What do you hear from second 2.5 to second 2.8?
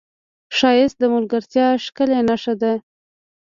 ده